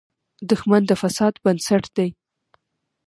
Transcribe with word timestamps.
دښمن 0.49 0.81
د 0.87 0.91
فساد 1.01 1.33
بنسټ 1.43 1.83
دی 1.97 2.09